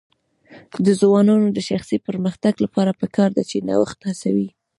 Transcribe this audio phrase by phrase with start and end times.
[0.85, 4.47] د ځوانانو د شخصي پرمختګ لپاره پکار ده چې نوښت هڅوي.